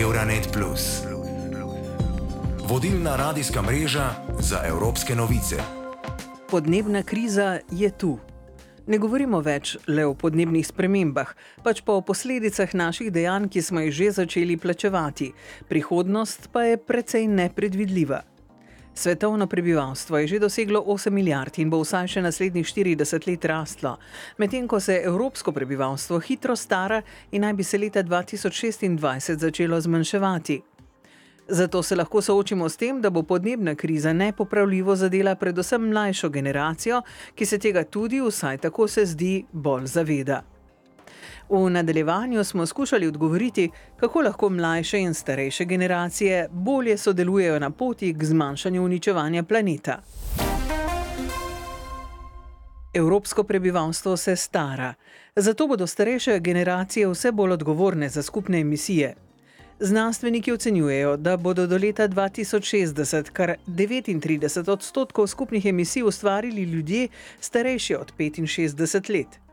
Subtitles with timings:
[0.00, 0.48] Euronet.
[2.68, 5.56] Vodilna radijska mreža za evropske novice.
[6.50, 8.18] Podnebna kriza je tu.
[8.86, 11.32] Ne govorimo več le o podnebnih spremembah,
[11.64, 15.32] pač pa o posledicah naših dejanj, ki smo jih že začeli plačevati.
[15.68, 18.35] Prihodnost pa je precej nepredvidljiva.
[18.98, 23.98] Svetovno prebivalstvo je že doseglo 8 milijard in bo vsaj še naslednjih 40 let rastlo,
[24.40, 30.62] medtem ko se evropsko prebivalstvo hitro stara in naj bi se leta 2026 začelo zmanjševati.
[31.48, 37.02] Zato se lahko soočimo s tem, da bo podnebna kriza nepopravljivo zadela predvsem mlajšo generacijo,
[37.34, 40.55] ki se tega tudi, vsaj tako se zdi, bolj zaveda.
[41.48, 48.14] V nadaljevanju smo skušali odgovoriti, kako lahko mlajše in starejše generacije bolje sodelujejo na poti
[48.14, 50.02] k zmanjšanju uničevanja planeta.
[52.94, 54.94] Evropsko prebivalstvo se stara,
[55.36, 59.14] zato bodo starejše generacije vse bolj odgovorne za skupne emisije.
[59.80, 67.08] Znanstveniki ocenjujejo, da bodo do leta 2060 kar 39 odstotkov skupnih emisij ustvarili ljudje
[67.40, 69.45] starejši od 65 let.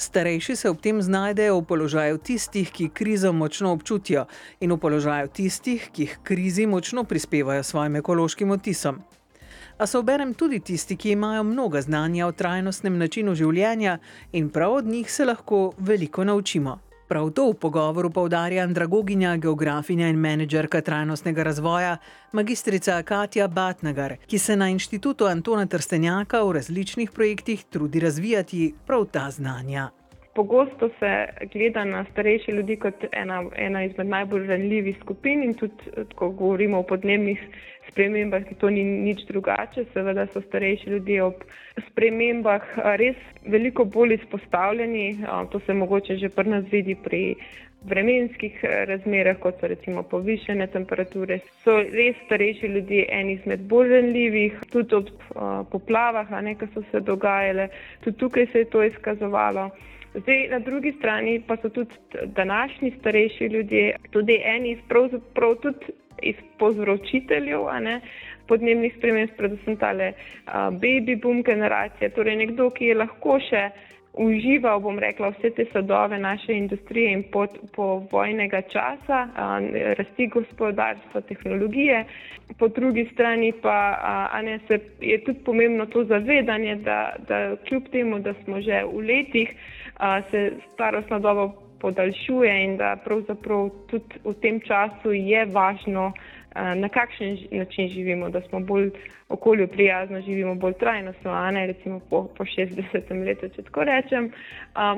[0.00, 4.24] Starejši se ob tem znajdejo v položaju tistih, ki krizo močno občutijo,
[4.60, 9.02] in v položaju tistih, ki k krizi močno prispevajo svojim ekološkim otisom.
[9.76, 13.98] A so obenem tudi tisti, ki imajo mnoga znanja o trajnostnem načinu življenja
[14.32, 16.78] in prav od njih se lahko veliko naučimo.
[17.10, 21.96] Prav to v pogovoru povdarja andragoginja, geografinja in menedžerka trajnostnega razvoja,
[22.30, 29.08] magistrica Katja Batnagar, ki se na inštitutu Antona Trstenjaka v različnih projektih trudi razvijati prav
[29.10, 29.90] ta znanja.
[30.34, 31.10] Pogosto se
[31.52, 35.74] gleda na starejše ljudi kot ena, ena izmed najbolj ranljivih skupin in tudi,
[36.14, 37.40] ko govorimo o podnebnih
[37.90, 39.84] spremembah, to ni nič drugače.
[39.92, 41.42] Seveda so starejši ljudje ob
[41.88, 42.62] spremembah
[43.02, 45.08] res veliko bolj izpostavljeni.
[45.52, 47.34] To se mogoče že pri nas vidi pri
[47.82, 51.40] vremenskih razmerah, kot so recimo povišene temperature.
[51.64, 55.08] So res starejši ljudje eni izmed bolj ranljivih, tudi ob
[55.72, 57.68] poplavah, a ne, ki so se dogajale.
[58.00, 59.70] Tudi tukaj se je to izkazovalo.
[60.12, 61.94] Zdaj, na drugi strani pa so tudi
[62.26, 65.86] današnji starejši ljudje, tudi eni pravzaprav tudi
[66.22, 67.60] iz povzročiteljev
[68.46, 73.62] podnebnih sprememb, predvsem tale uh, baby boom generacija, torej nekdo, ki je lahko še
[74.12, 80.26] užival, bom rekla, vse te sadove naše industrije in po, po vojnega časa, uh, rasti
[80.26, 82.04] gospodarstva, tehnologije.
[82.58, 83.78] Po drugi strani pa
[84.34, 88.82] uh, ne, se, je tudi pomembno to zavedanje, da, da kljub temu, da smo že
[88.84, 89.54] v letih,
[90.30, 91.50] se starostna doba
[91.80, 96.12] podaljšuje in da pravzaprav tudi v tem času je važno,
[96.54, 98.90] na kakšen način živimo, da smo bolj
[99.28, 104.30] okolju prijazno, živimo bolj trajnostno, a ne recimo po, po 60 letu, če tako rečem.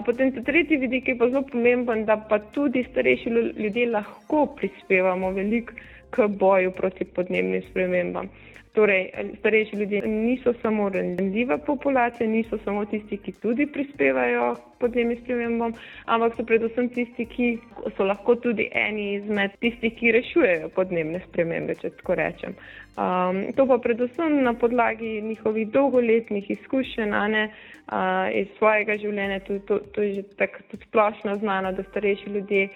[0.06, 5.30] Potem ta tretji vidik je pa zelo pomemben, da pa tudi starejši ljudje lahko prispevamo
[5.30, 5.72] veliko
[6.12, 8.28] k boju proti podnebnim spremembam.
[8.72, 15.18] Torej, starejši ljudje niso samo ranljiva populacija, niso samo tisti, ki tudi prispevajo k podnebnim
[15.24, 15.74] spremembam,
[16.04, 17.48] ampak so predvsem tisti, ki
[17.96, 22.56] so lahko tudi eni izmed tistih, ki rešujejo podnebne spremembe, če tako rečem.
[22.96, 29.58] Um, to pa predvsem na podlagi njihovih dolgoletnih izkušenj, ne uh, iz svojega življenja, to,
[29.68, 32.68] to, to je že tako splošno znano, da starejši ljudje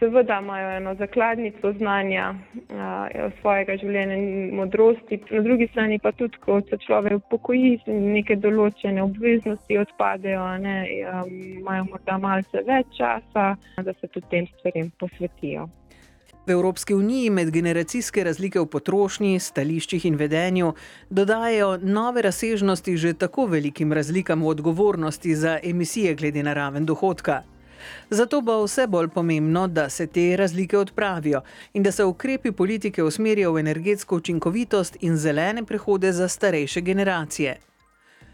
[0.00, 6.40] seveda imajo eno zakladnico znanja uh, svojega življenja in modrosti, na drugi strani pa tudi,
[6.44, 10.78] ko se človek upokoji in neke določene obveznosti odpadejo, ne,
[11.12, 15.68] um, imajo morda malce več časa, da se tudi tem stvarem posvetijo.
[16.46, 20.72] V Evropski uniji medgeneracijske razlike v potrošnji, stališčih in vedenju
[21.10, 27.42] dodajajo nove razsežnosti že tako velikim razlikam v odgovornosti za emisije glede na raven dohodka.
[28.10, 31.42] Zato bo vse bolj pomembno, da se te razlike odpravijo
[31.72, 37.60] in da se ukrepi politike usmerijo v energetsko učinkovitost in zelene prehode za starejše generacije.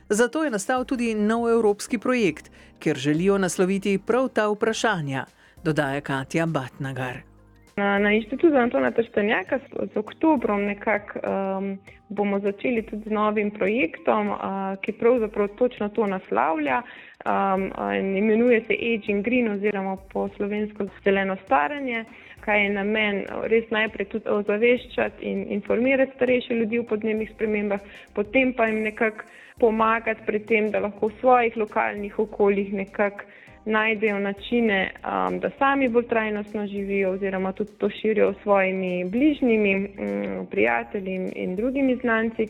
[0.08, 5.26] Zato je nastal tudi nov evropski projekt, ker želijo nasloviti prav ta vprašanja,
[5.64, 7.35] dodaja Katja Batnagar.
[7.76, 9.58] Na, na inštitutu Antona Trstenjaka
[9.92, 11.78] z oktobrom nekako um,
[12.08, 14.38] bomo začeli tudi z novim projektom, uh,
[14.80, 16.82] ki pravzaprav točno to naslavlja.
[17.26, 17.68] Um,
[17.98, 22.04] in imenuje se Aging Green oziroma po slovensko zeleno staranje,
[22.40, 27.80] kaj je namen res najprej tudi ozaveščati in informirati starejše ljudi o podnebnih spremembah,
[28.14, 29.28] potem pa jim nekako
[29.60, 35.88] pomagati pri tem, da lahko v svojih lokalnih okoljih nekako najdejo načine, um, da sami
[35.88, 42.46] bolj trajnostno živijo, oziroma tudi to širijo s svojimi bližnjimi, um, prijatelji in drugimi znanci.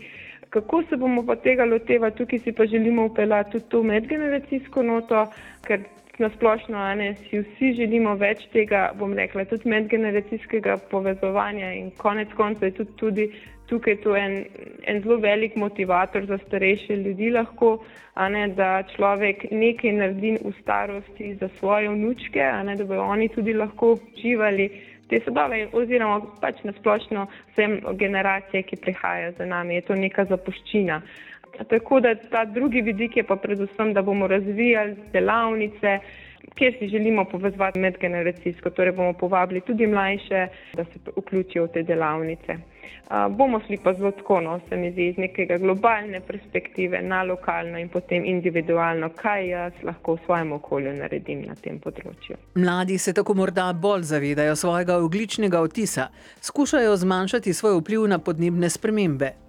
[0.51, 5.27] Kako se bomo pa tega lotevali, tukaj si pa želimo upeljati tudi to medgeneracijsko noto,
[5.67, 5.81] ker
[6.19, 12.67] nasplošno ne, si vsi želimo več tega, bom rekla, tudi medgeneracijskega povezovanja in konec konca
[12.67, 13.29] je tudi, tudi
[13.67, 14.45] tukaj to en,
[14.87, 17.79] en zelo velik motivator za starejše ljudi lahko,
[18.31, 23.53] ne, da človek nekaj naredi v starosti za svoje vnučke, ne, da bodo oni tudi
[23.53, 24.71] lahko uživali
[25.09, 29.75] te sodove oziroma pač nasplošno vsem generacije, ki prihajajo za nami.
[29.75, 31.01] Je to neka zapuščina.
[31.65, 35.99] Tako da ta drugi vidik je pa predvsem, da bomo razvijali delavnice,
[36.55, 41.83] kjer si želimo povezovati medgeneracijsko, torej bomo povabili tudi mlajše, da se vključijo v te
[41.83, 42.57] delavnice.
[43.11, 47.23] Uh, bomo šli pa zelo tako, no, se mi zdi, iz nekega globalne perspektive na
[47.23, 52.37] lokalno in potem individualno, kaj jaz lahko v svojem okolju naredim na tem področju.
[52.55, 56.09] Mladi se tako morda bolj zavedajo svojega ogličnega otisa,
[56.43, 59.46] skušajo zmanjšati svoj vpliv na podnebne spremembe.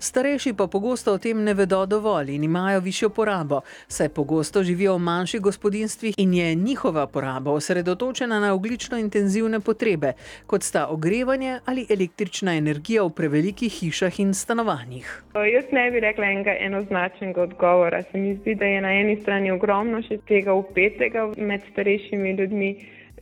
[0.00, 4.94] Starejši pa pogosto o tem ne vedo dovolj in imajo višjo porabo, saj pogosto živijo
[4.94, 10.12] v manjših gospodinstvih in je njihova poraba osredotočena na oglično intenzivne potrebe,
[10.46, 15.22] kot sta ogrevanje ali električna energija v prevelikih hišah in stanovanjih.
[15.34, 18.02] Jaz ne bi rekla enega enoznačnega odgovora.
[18.02, 22.72] Se mi zdi, da je na eni strani ogromno še tega upetega med starejšimi ljudmi.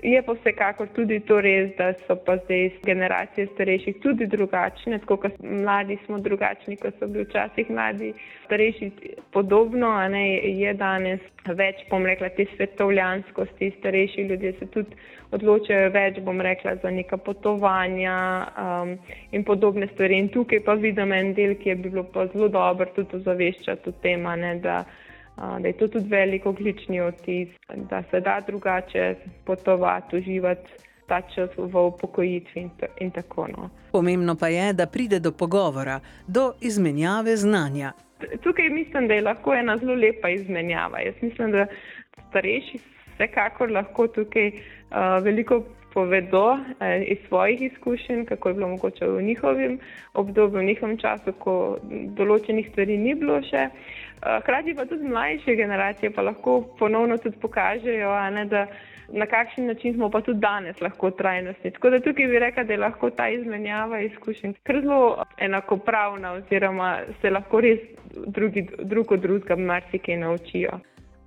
[0.03, 5.17] Je pa vsekakor tudi to res, da so pa zdaj generacije starejših tudi drugačne, tako
[5.25, 8.13] kot mladi smo drugačni, kot so bili včasih mladi.
[8.45, 8.91] Starejši
[9.35, 10.23] podobno, a ne
[10.61, 13.73] je danes več, bom rekla, te svetovljanskosti.
[13.79, 15.03] Starejši ljudje se tudi
[15.35, 18.15] odločajo več, bom rekla, za neka potovanja
[18.55, 18.95] um,
[19.33, 20.23] in podobne stvari.
[20.23, 23.99] In tukaj pa vidim en del, ki je bilo pa zelo dobro tudi ozaveščati o
[24.03, 24.85] tem, ne, da
[25.39, 27.49] da je to tudi velik oglični odtis,
[27.91, 29.15] da se da drugače
[29.45, 30.71] potovati, uživati
[31.09, 32.71] ta čas v upokojitvi in,
[33.01, 33.63] in tako naprej.
[33.63, 33.71] No.
[33.93, 37.93] Pomembno pa je, da pride do pogovora, do izmenjave znanja.
[38.43, 41.01] Tukaj mislim, da je lahko ena zelo lepa izmenjava.
[41.01, 41.67] Jaz mislim, da
[42.29, 42.79] starejši
[43.15, 45.63] vsekakor lahko tukaj uh, veliko
[45.95, 49.79] povedo eh, iz svojih izkušenj, kako je bilo mogoče v njihovem
[50.15, 51.79] obdobju, v njihovem času, ko
[52.19, 53.69] določenih stvari ni bilo še.
[54.23, 58.67] Eh, hkrati pa tudi mlajše generacije pa lahko ponovno tudi pokažejo, ne, da
[59.13, 61.71] na kakšen način smo pa tudi danes lahko trajnostni.
[61.71, 66.99] Tako da tukaj bi rekla, da je lahko ta izmenjava izkušenj kar zelo enakopravna oziroma
[67.21, 67.79] se lahko res
[68.27, 70.71] drugi, drug od drugega marsikaj naučijo.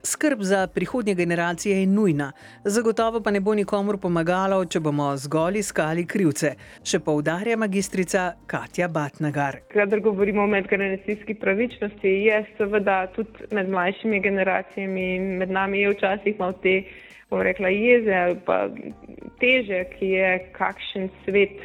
[0.04, 2.32] Skrb za prihodnje generacije je nujna,
[2.64, 8.88] zagotovo pa ne bo nikomor pomagalo, če bomo zgolj iskali krivce, še poudarja magistrica Katja
[8.88, 9.60] Batnagar.
[9.74, 15.94] Kadar govorimo o medgeneracijski pravičnosti, je seveda tudi med mlajšimi generacijami in med nami je
[15.94, 16.82] včasih malo te,
[17.30, 18.58] bom rekla, jeze ali pa
[19.40, 21.62] teže, ki je kakšen svet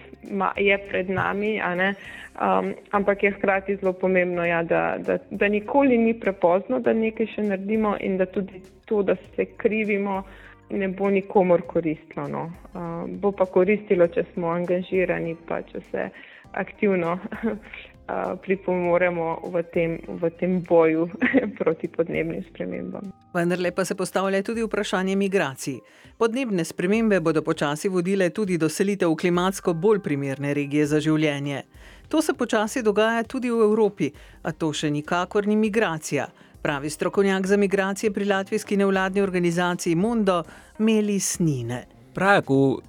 [0.56, 6.14] je pred nami, um, ampak je hkrati zelo pomembno, ja, da, da, da nikoli ni
[6.20, 10.22] prepozno, da nekaj še naredimo in da tudi to, da se krivimo,
[10.70, 12.28] ne bo nikomor koristilo.
[12.28, 12.44] No.
[12.74, 16.08] Uh, bo pa koristilo, če smo angažirani, pa če se
[16.52, 17.18] aktivno
[18.46, 21.08] pripomoremo v tem, v tem boju
[21.58, 23.10] proti podnebnim spremembam.
[23.36, 25.80] Vendar pa se postavlja tudi vprašanje migracij.
[26.16, 31.62] Podnebne spremembe bodo počasi vodile tudi do selitev v klimatsko bolj primerne regije za življenje.
[32.08, 34.08] To se počasi dogaja tudi v Evropi,
[34.42, 36.26] a to še nikakor ni migracija.
[36.62, 40.42] Pravi strokovnjak za migracije pri latvijski nevladni organizaciji Mundo
[40.78, 41.84] Meli Snine.
[42.14, 42.80] Praegu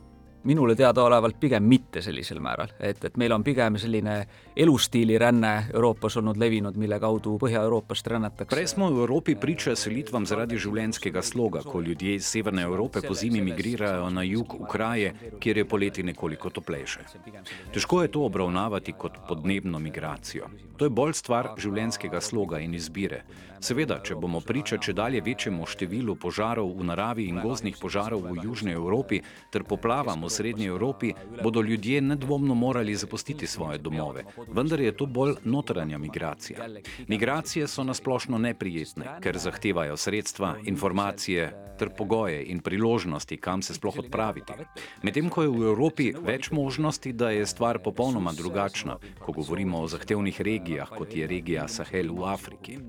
[0.44, 4.22] minule teadaolevalt pigem mitte sellisel määral, et, et meil on pigem selline
[4.58, 8.50] elustiiliränne Euroopas olnud levinud, mille kaudu Põhja-Euroopast rännatakse.
[8.50, 13.14] Prej smo v Evropi priča selitvam zaradi življenjskega sloga, ko ljudje iz Severne Evrope po
[13.14, 17.06] zimi migrirajo na jug v kraje, kjer je poleti nekoliko toplejše.
[17.74, 20.50] Težko je to obravnavati kot podnebno migracijo.
[20.78, 23.24] To je bolj stvar življenjskega sloga in izbire.
[23.60, 28.44] Seveda, če bomo priča če dalje večjemu številu požarov v naravi in gozdnih požarov v
[28.44, 29.22] Južni Evropi
[29.54, 34.28] ter poplavam v Srednji Evropi, bodo ljudje nedvomno morali zapustiti svoje domove.
[34.48, 36.68] Vendar je to bolj notranja migracija.
[37.08, 44.00] Migracije so nasplošno neprijetne, ker zahtevajo sredstva, informacije ter pogoje in priložnosti, kam se sploh
[44.00, 44.54] odpraviti.
[45.04, 49.88] Medtem ko je v Evropi več možnosti, da je stvar popolnoma drugačna, ko govorimo o
[49.88, 52.80] zahtevnih regijah, kot je regija Sahel v Afriki.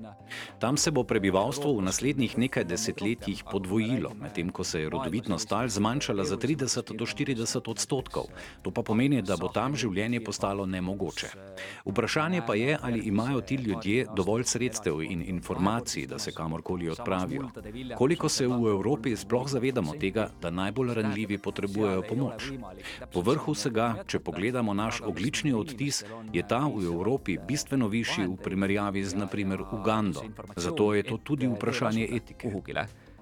[0.59, 5.69] Tam se bo prebivalstvo v naslednjih nekaj desetletjih podvojilo, medtem ko se je rodovitnost tal
[5.69, 8.33] zmanjšala za 30 do 40 odstotkov.
[8.61, 11.29] To pa pomeni, da bo tam življenje postalo nemogoče.
[11.85, 17.49] Vprašanje pa je, ali imajo ti ljudje dovolj sredstev in informacij, da se kamorkoli odpravijo.
[17.97, 22.51] Koliko se v Evropi sploh zavedamo tega, da najbolj ranljivi potrebujejo pomoč?
[23.13, 26.03] Po vrhu vsega, če pogledamo naš oglični odtis,
[26.33, 30.23] je ta v Evropi bistveno višji v primerjavi z naprimer Ugando.
[30.55, 32.51] Zato je to tudi vprašanje etike.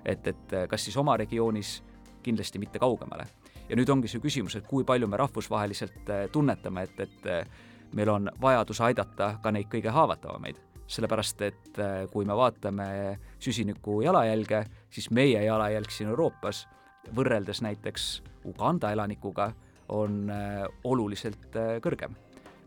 [0.05, 1.81] et, et kas siis oma regioonis,
[2.23, 3.25] kindlasti mitte kaugemale.
[3.69, 7.47] ja nüüd ongi see küsimus, et kui palju me rahvusvaheliselt tunnetame, et, et
[7.93, 11.79] meil on vajadus aidata ka neid kõige haavatavamaid sellepärast et
[12.11, 16.61] kui me vaatame süsiniku jalajälge, siis meie jalajälg siin Euroopas
[17.15, 18.05] võrreldes näiteks
[18.47, 19.49] Uganda elanikuga
[19.91, 20.31] on
[20.87, 22.15] oluliselt kõrgem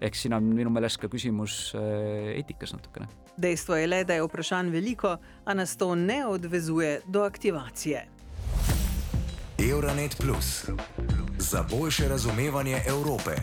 [0.00, 3.08] ehk siin on minu meelest ka küsimus äh, eetikas natukene.
[3.40, 8.06] Dejstvo je le, da je vprašanj veliko, a nas to ne odvezuje do aktivacije.
[9.60, 10.70] Euronet Plus
[11.38, 13.36] za boljše razumevanje Evrope.